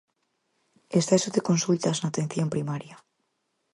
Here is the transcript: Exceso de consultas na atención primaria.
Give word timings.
Exceso 0.99 1.29
de 1.35 1.45
consultas 1.49 1.99
na 1.99 2.07
atención 2.09 2.47
primaria. 2.55 2.95